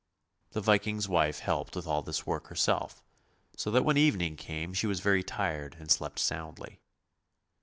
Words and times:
The 0.53 0.61
Viking's 0.61 1.07
wife 1.07 1.37
helped 1.41 1.75
with 1.75 1.85
all 1.85 2.01
this 2.01 2.25
work 2.25 2.47
herself, 2.47 3.03
so 3.55 3.69
that 3.69 3.85
when 3.85 3.97
evening 3.97 4.35
came 4.35 4.73
she 4.73 4.87
was 4.87 4.99
very 4.99 5.21
tired 5.21 5.75
and 5.79 5.91
slept 5.91 6.17
soundly. 6.17 6.79